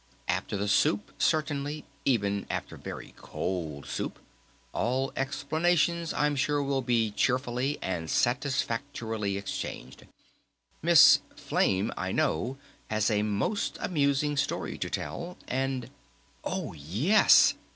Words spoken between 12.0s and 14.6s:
know has a most amusing